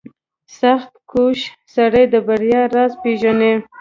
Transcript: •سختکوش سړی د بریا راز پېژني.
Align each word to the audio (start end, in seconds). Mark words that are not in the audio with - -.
•سختکوش 0.59 1.39
سړی 1.75 2.03
د 2.13 2.15
بریا 2.27 2.61
راز 2.73 2.91
پېژني. 3.01 3.53